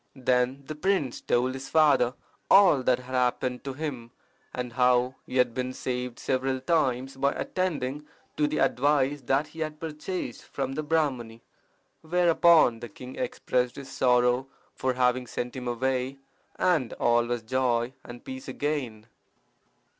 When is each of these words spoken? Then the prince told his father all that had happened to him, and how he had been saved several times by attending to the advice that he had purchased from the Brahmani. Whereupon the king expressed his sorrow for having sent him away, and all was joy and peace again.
Then 0.15 0.63
the 0.65 0.73
prince 0.73 1.21
told 1.21 1.53
his 1.53 1.69
father 1.69 2.15
all 2.49 2.81
that 2.81 2.97
had 2.97 3.13
happened 3.13 3.63
to 3.65 3.73
him, 3.73 4.09
and 4.51 4.73
how 4.73 5.13
he 5.27 5.37
had 5.37 5.53
been 5.53 5.73
saved 5.73 6.17
several 6.17 6.59
times 6.59 7.17
by 7.17 7.33
attending 7.33 8.07
to 8.35 8.47
the 8.47 8.57
advice 8.57 9.21
that 9.21 9.49
he 9.49 9.59
had 9.59 9.79
purchased 9.79 10.41
from 10.45 10.71
the 10.73 10.81
Brahmani. 10.81 11.43
Whereupon 12.01 12.79
the 12.79 12.89
king 12.89 13.15
expressed 13.15 13.75
his 13.75 13.91
sorrow 13.91 14.47
for 14.73 14.93
having 14.95 15.27
sent 15.27 15.55
him 15.55 15.67
away, 15.67 16.17
and 16.55 16.93
all 16.93 17.27
was 17.27 17.43
joy 17.43 17.93
and 18.03 18.25
peace 18.25 18.47
again. 18.47 19.05